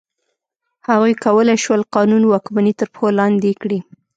هغوی 0.87 1.13
کولای 1.25 1.57
شول 1.63 1.81
قانون 1.95 2.23
واکمني 2.25 2.73
تر 2.79 2.87
پښو 2.93 3.07
لاندې 3.19 3.51
کړي. 3.61 3.79